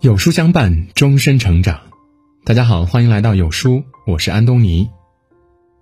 [0.00, 1.80] 有书相伴，终身成长。
[2.44, 4.88] 大家好，欢迎来到有书，我是安东尼。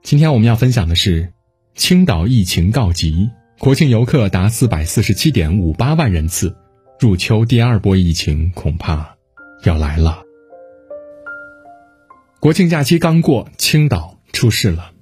[0.03, 1.35] 今天我们要分享的是，
[1.74, 6.56] 青岛疫情告急，国庆游客达四百四十七点五八万人次，
[6.98, 9.16] 入秋第二波疫情恐怕
[9.65, 10.22] 要来了。
[12.40, 14.92] 国庆假期刚过，青岛出事了。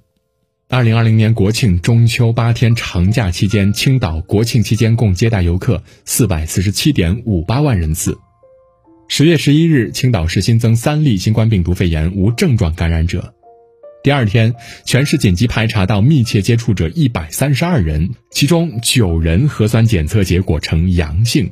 [0.67, 8.19] 二零二零年国庆中秋八天长假期间，青岛国庆期间共接待游客四百四十七点五八万人次。
[9.07, 13.33] 十月十一日，青岛市新增三例新冠病毒肺炎无症状感染者。
[14.03, 21.51] 第二天，全市紧急排查到密切接触者一百三十二人，其中九人核酸检测结果呈阳性。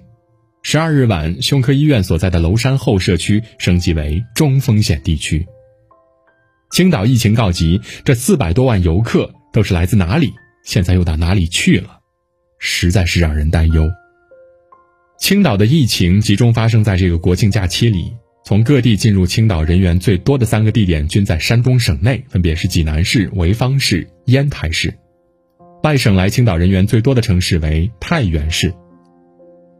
[0.63, 5.45] 十二日晚，胸科医院所在的娄山后社区升级为中风险地区。
[6.71, 10.33] 青岛疫情告急，这四百多万游客都是来自哪里？
[10.65, 11.99] 现在又到哪里去了？
[12.59, 13.87] 实在是让人担忧。
[15.23, 18.11] 青岛的疫情集中发生在这个国庆假期里，
[18.43, 24.93] 从各地进入青岛人员最多的三个地点均在山东省内，分别是济南市、潍坊市、烟台市。
[25.83, 28.73] 外省来青岛人员最多的城市为太原市。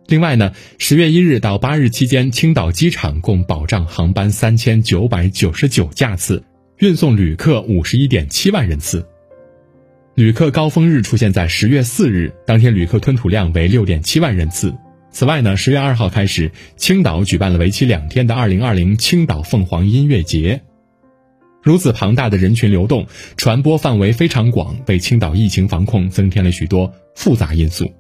[0.08, 6.42] 另外呢，十月一日到八日期间，青岛机场共保障航班三千九百九十九架次。
[6.78, 9.06] 运送旅客五十一点七万人次，
[10.16, 14.74] 旅客高峰日出现在十月四日，当天旅客吞吐量为六点七万人次。
[15.14, 20.64] 此外呢，十月二号开始，青岛举办了为期两天的二零二零青岛凤凰音乐节。
[21.62, 23.06] 如此庞大的人群流动，
[23.38, 27.94] 传播范围非常广，为青岛疫情防控增添了许多复杂因素。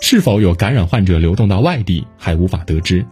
[0.00, 3.04] 是否有感染患者流动到外地，还无法得知。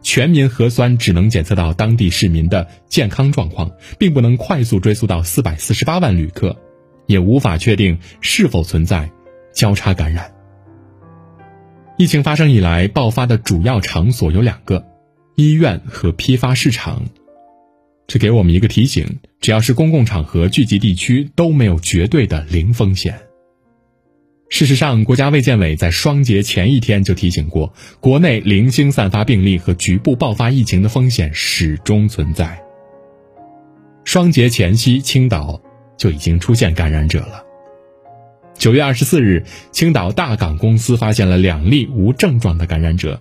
[0.00, 6.56] 全民核酸只能检测到当地市民的健康状况，并不能快速追溯到四百四十八万旅客，
[7.06, 9.10] 也无法确定是否存在
[9.52, 10.35] 交叉感染。
[11.98, 14.84] 疫情发生以来，爆发的主要场所有两个：
[15.34, 17.02] 医院和批发市场。
[18.06, 23.18] 这给我们一个提醒：只要是公共场合聚集地区，都没有绝对的零风险。
[24.50, 32.62] 事实上，国家卫健委在双节前一天就提醒过，国内零星散发病例和局部爆发疫情的风险始终存在。
[34.04, 35.62] 双节前夕，青岛
[35.96, 37.45] 就已经出现感染者了。
[38.58, 43.20] 九月二十四日，青岛大港公司发现了两例无症状的感染者。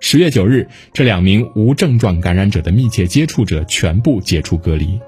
[0.00, 4.98] 十月九日，这两名无症状感染者的密切接触者全部解除隔离。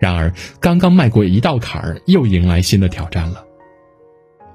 [0.00, 3.44] 然而，刚刚迈过一道坎儿，又迎来新的挑战了。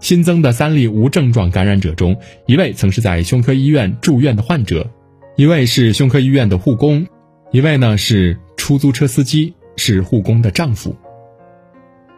[0.01, 4.89] 新增的三例无症状感染者中，一位曾是在胸科医院住院的患者，
[5.37, 7.07] 一位是胸科医院的护工，
[7.51, 10.95] 一位呢是出租车司机，是护工的丈夫。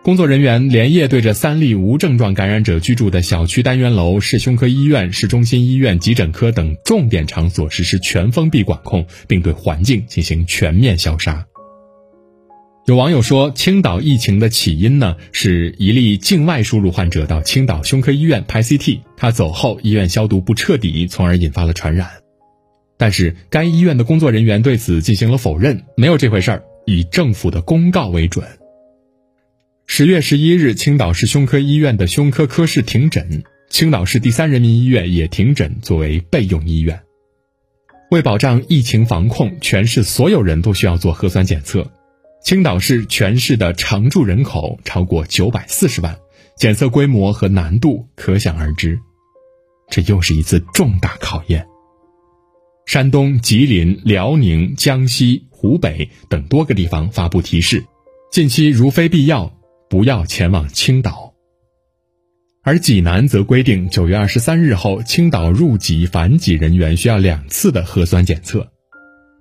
[0.04, 11.46] 工作人员连夜对着三例无症状感染者居住的小区单元楼、市胸科医院、市中心医院急诊科等重点场所实施全封闭管控，并对环境进行全面消杀。
[12.88, 22.10] 有网友说，青岛疫情的起因呢，是一例境外输入患者到青岛胸科医院拍 CT，他走后医院消毒不彻底，从而引发了传染。
[22.98, 28.44] 但是该医院的工作人员对此进行了否认，没有这回事儿，以政府的公告为准。
[29.94, 36.98] 十月十一日，青岛市胸科医院的胸科科室停诊，青岛市第三人民医院也停诊，作为备用医院。
[38.10, 41.92] 为保障疫情防控，全市所有人都需要做核酸检测。
[42.42, 46.18] 青岛市全市的常住人口超过九百四十万，
[46.56, 48.98] 检测规模和难度可想而知，
[49.90, 51.68] 这又是一次重大考验。
[52.86, 57.84] 山东、吉林、辽宁、江西、湖北等多个地方发布提示，
[58.32, 59.54] 近期如非必要，
[59.92, 61.34] 不要前往青岛。
[62.64, 68.72] 而济南则规定，九月二十三日后，青岛入籍返籍人员需要两次的核酸检测。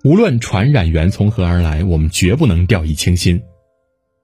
[0.03, 3.41] 无论传染源从何而来，我们绝不能掉以轻心。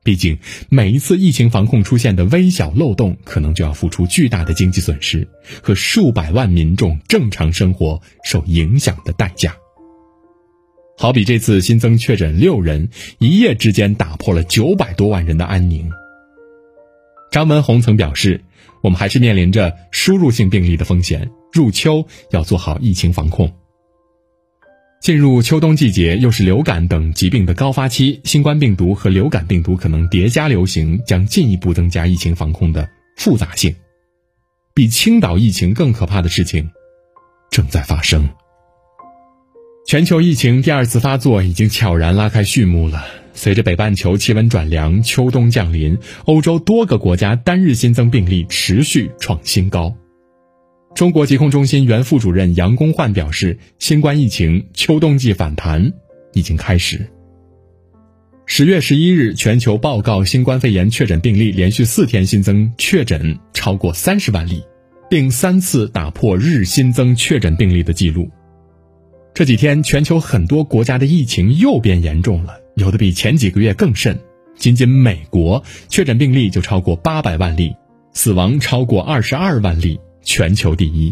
[0.04, 5.26] 毕竟，每一次疫情防控出现的微小漏洞，可能就要付出巨大的经济损失
[5.64, 9.56] 和数百万民众正常生活受影响的代价。
[10.98, 15.90] 好比这次新增确诊六人，一夜之间打破了九百多万人的安宁。
[17.32, 18.44] 张文宏曾表示
[18.82, 23.54] ：“我们还是面临着输入性病例的风险，入秋要做好疫情防控。”
[25.00, 33.76] 进入秋冬季节，又是流感等疾病的高发期，新冠病毒和流感病毒可能叠加流行，将进一步增加疫情防控的复杂性。
[34.74, 36.72] 比青岛疫情更可怕的事情
[37.52, 38.30] 正在发生。
[39.86, 43.06] 全球疫情第二次发作已经悄然拉开序幕了。
[43.38, 45.96] 随着北半球气温转凉，秋冬降临，
[46.26, 49.96] 欧洲多个国家单日新增病例持续创新高。
[50.96, 55.94] 中国疾控中心原副主任杨公焕表示，新冠疫情秋冬季反弹
[56.34, 57.08] 已经开始。
[58.48, 64.64] 十月十一日，全球报告新冠肺炎确诊病例连续四天新增确诊超过三十万例，
[65.12, 68.28] 并三次打破日新增确诊病例的记录。
[69.36, 74.18] 这几天，全球很多国家的疫情又变严重了，有的比前几个月更甚。
[74.56, 77.76] 仅仅美国确诊病例就超过八百万例，
[78.14, 81.12] 死亡超过二十二万例，全球第一。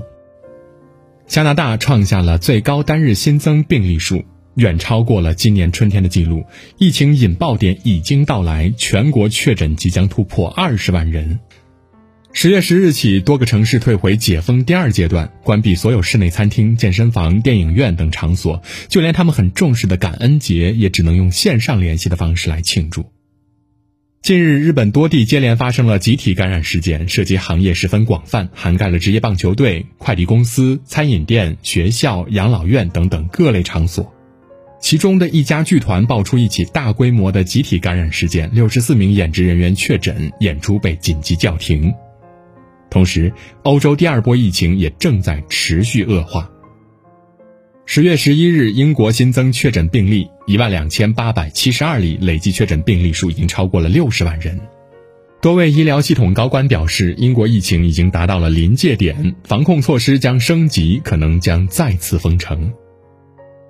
[1.28, 4.24] 加拿大创下了最高单日新增病例数。
[4.56, 6.46] 远超过了今年春天的记录，
[6.78, 11.40] 疫情引爆点已经到来，全国确诊即将突破二十万人。
[12.38, 23.06] 十月十日起，多个城市退回解封第二阶段，关闭所有室内餐厅、健身房、电影院等场所，就连他们很重视的感恩节，也只能用线上联系的方式来庆祝。
[24.22, 34.14] 近日，日本多地接连发生了集体感染事件，涉及行业十分广泛，涵盖了职业棒球队、快递公司、餐饮店、学校、养老院等等各类场所。
[34.82, 41.94] 其中的一家剧团爆出一起大规模的集体感染事件，六十四名演职人员确诊，演出被紧急叫停。
[42.96, 43.34] 同时，
[43.64, 46.50] 欧洲第二波疫情也正在持续恶化。
[47.86, 54.58] 十月十一日，英国新增确诊病例一万两千八百七十二例，累计确诊病例数已经超过了六十万人。
[55.42, 62.72] 多位医疗系统高官表示，英国疫情已经达到了临界点，防控措施将升级，可能将再次封城。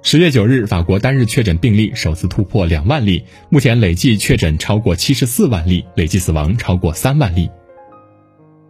[0.04, 7.50] 十月九日，法国单日确诊病例首次突破两万例，目前累计确诊超过七十四万例，累计死亡超过三万例。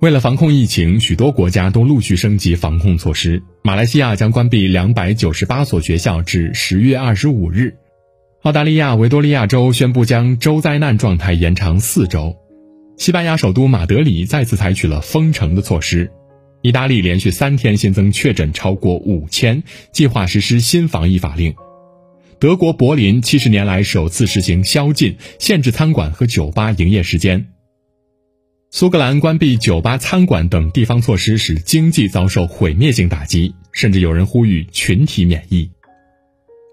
[0.02, 3.42] 为了防控疫情，许多国家都陆续升级防控措施。
[3.64, 7.76] 马来西亚将关闭两百九十八所学校至十月二十五日。
[8.44, 12.36] 澳大利亚维多利亚州宣布将州灾难状态延长四周。
[12.98, 16.12] 西班牙首都马德里再次采取了封城的措施。
[16.62, 21.56] 意大利连续三天新增确诊超过五千，计划实施新防疫法令。
[22.38, 27.48] 德国柏林七十年来首次实行宵禁，限制餐馆和酒吧营业时间。
[28.78, 35.72] 苏格兰关闭酒吧、餐馆等地方措施，使经济遭受毁灭性打击，甚至有人呼吁群体免疫。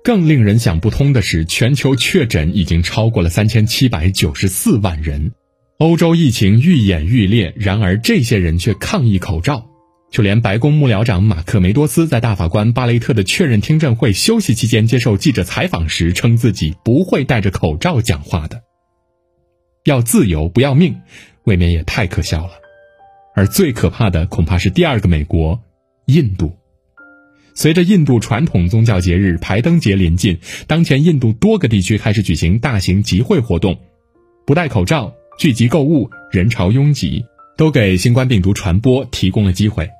[0.02, 5.30] 更令人想不通的是，全球确诊已经超过了三千七百九十四万人，
[5.78, 9.64] 欧洲疫情愈演愈烈，然而这些人却抗议口罩。
[10.10, 18.60] 就连白宫幕僚长马克梅多斯在大法官巴雷特的确认听证会休息期间接受记者采访时，称自己不会戴着口罩讲话的。
[19.84, 21.00] 要自由不要命，
[21.44, 22.52] 未免也太可笑了。
[23.34, 25.60] 而最可怕的恐怕是第二个美国——
[26.06, 26.56] 印度。
[27.54, 30.38] 随着印度传统宗教节日排灯节临近，
[30.68, 33.78] 当前印度多个地区开始举行大型集会活动，
[34.46, 37.24] 不戴口罩、聚集购物、人潮拥挤，
[37.56, 39.90] 都给新冠病毒传播提供了机会。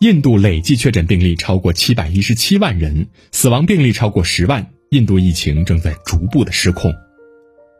[0.00, 4.70] 印度累计确诊病例超过七百一十七万人，死亡病例超过十万。
[4.90, 6.94] 印度疫情正在逐步的失控。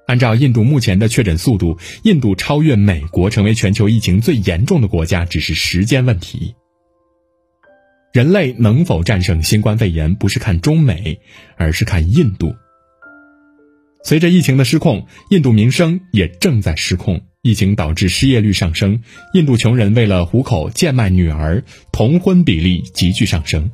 [0.06, 6.54] 按照印度目前的确诊速度，印度超越美国成为全球疫情最严重的国家只是时间问题。
[8.12, 11.20] 人类能否战胜新冠肺炎，不是看中美，
[11.56, 12.54] 而是看印度。
[14.04, 17.22] 随着疫情的失控，印度民生也正在失控。
[17.42, 19.02] 疫情导致失业率上升，
[19.32, 23.70] 印度穷人为了糊口贱卖女儿，童婚比例急剧上升。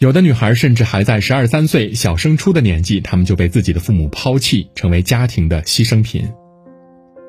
[0.00, 6.26] 有的女孩甚至还在十二三岁小升初的年纪，她们就被自己的父母抛弃，成为家庭的牺牲品。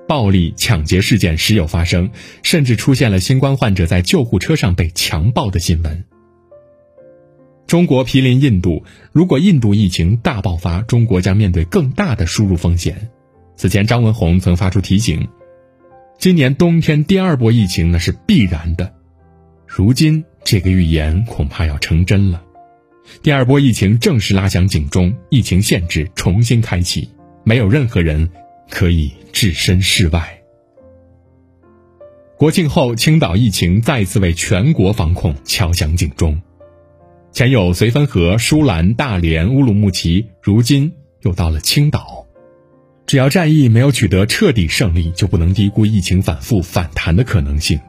[0.07, 2.09] 暴力抢劫事件时有发生，
[2.43, 6.05] 甚至出现了新冠患者在救护车上被强暴的新闻。
[7.67, 13.09] 中国毗邻印度，如果印度疫情大爆发，中国将面对更大的输入风险。
[13.57, 15.27] 此前，张文宏曾发出提醒，
[16.17, 18.93] 今年冬天第二波疫情那是必然的。
[19.67, 22.41] 如今，这个预言恐怕要成真了。
[23.23, 27.09] 第二波疫情正式拉响警钟，疫情限制重新开启，
[27.43, 28.29] 没有任何人
[28.69, 30.41] 可以置身事外。
[32.37, 36.41] 国庆后，青岛疫情再次为全国防控敲响警钟。
[37.31, 40.91] 前有绥芬河、舒兰、大连、乌鲁木齐，如今
[41.21, 42.25] 又到了青岛。
[43.05, 47.79] 只要战役没有取得彻底胜利，就不能低估疫情反复反弹的可能性。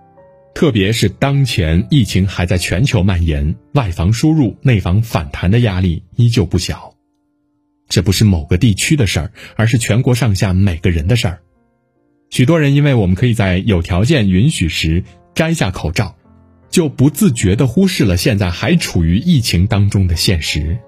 [0.55, 6.95] 特别是当前疫情还在全球蔓延，外防输入、内防反弹的压力依旧不小。
[7.89, 11.41] 这不是某个地区的事儿，而是全国上下每个人的事儿。
[12.31, 15.05] 许多人因为我们可以在有条件允许时
[15.35, 16.17] 摘下口罩，
[16.71, 20.79] 就不自觉地忽视了现在还处于疫情当中的现实。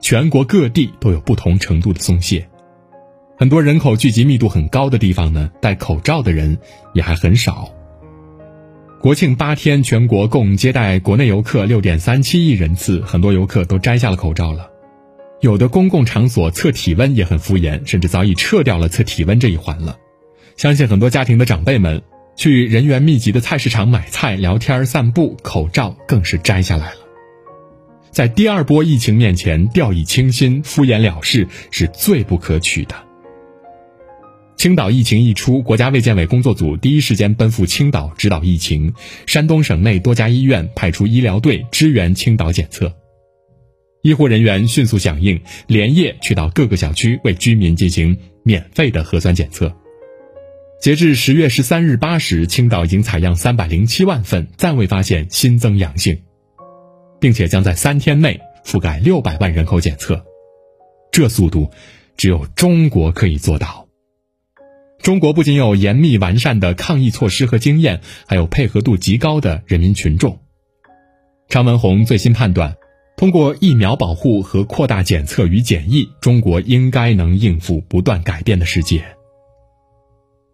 [0.00, 2.48] 全国各地都有不同程度的松懈。
[3.38, 6.58] 很多人口聚集密度很高的地方呢，戴口罩的人
[6.94, 7.72] 也还很少。
[9.02, 14.70] 国庆八天，全国共接待国内游客六点三七亿人次，很多游客都摘下了口罩了。
[15.40, 19.96] 有的公共场所测体温也很敷衍，甚至早已撤掉了测体温这一环了。
[20.56, 22.00] 相信很多家庭的长辈们
[22.36, 26.98] 去人员密集的菜市场买菜、聊天、散步，口罩更是摘下来了。
[28.12, 32.94] 在第二波疫情面前，掉以轻心、敷衍了事是最不可取的。
[34.62, 38.94] 青岛疫情一出，国家卫健委工作组第一时间奔赴青岛指导疫情。
[39.26, 42.94] 山东省内多家医院派出医疗队支援青岛检测，
[44.02, 49.74] 医护人员迅速响应，连夜去到各个小区为居民进行免费的核酸检测。
[50.80, 56.22] 截至十月十三日八时，青岛已经采样三百零七万份，暂未发现新增阳性，
[57.18, 60.24] 并且将在三天内覆盖六百万人口检测。
[61.10, 61.68] 这速度，
[62.16, 63.81] 只有中国可以做到。
[65.02, 70.38] 中国不仅有严密完善的抗疫措施和经验，还有配合度极高的人民群众。
[71.48, 72.76] 张文宏最新判断，
[73.16, 79.04] 通过疫苗保护和扩大检测与检疫，中国应该能应付不断改变的世界。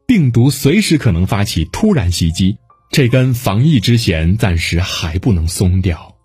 [0.06, 2.56] 病毒随时可能发起突然袭击，
[2.90, 6.16] 这根防疫之弦暂时还不能松掉。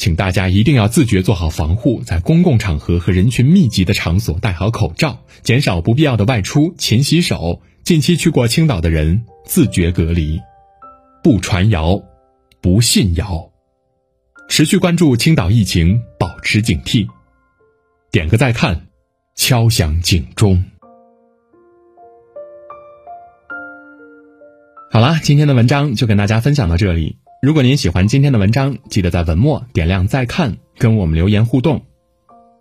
[0.00, 7.60] 请大家一定要自觉做好防护，在公共场合和人群密集的场所戴好口罩，减少不必要的外出，勤洗手。
[7.84, 10.40] 近期去过青岛的人自觉隔离，
[11.22, 12.02] 不传谣，
[12.62, 13.50] 不信谣，
[14.48, 17.06] 持续关注青岛疫情，保持警惕。
[18.10, 18.86] 点个再看，
[19.34, 20.64] 敲响警钟。
[24.90, 27.18] 好啦，今天的文章就跟大家分享到这里。
[27.42, 31.86] 如果您喜欢今天的文章，记得在文末点亮再看，跟我们留言互动。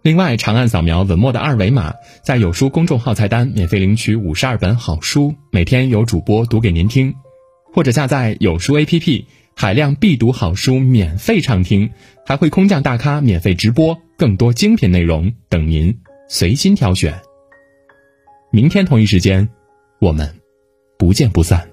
[0.02, 7.12] 另外，长按扫描文末的二维码，在有书公众号菜单免费领取五十二本好书，每天有主播读给您听；
[7.74, 11.92] 或者下载有书 APP，海量必读好书免费畅听，
[12.26, 17.22] 还会空降大咖免费直播，更多精品内容等您随心挑选。
[18.50, 19.50] 明天同一时间，
[20.00, 20.36] 我们
[20.98, 21.70] 不见不散。